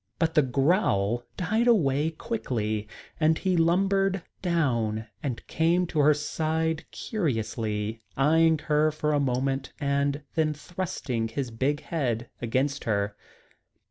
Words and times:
But 0.17 0.33
the 0.33 0.41
growl 0.41 1.25
died 1.37 1.67
away 1.67 2.09
quickly, 2.09 2.87
and 3.19 3.37
he 3.37 3.55
lumbered 3.55 4.23
down 4.41 5.05
and 5.21 5.45
came 5.45 5.85
to 5.85 5.99
her 5.99 6.15
side 6.15 6.85
curiously, 6.89 7.99
eyeing 8.17 8.57
her 8.65 8.89
for 8.89 9.13
a 9.13 9.19
moment 9.19 9.73
and 9.79 10.23
then 10.33 10.55
thrusting 10.55 11.27
his 11.27 11.51
big 11.51 11.81
head 11.81 12.31
against 12.41 12.85
her. 12.85 13.15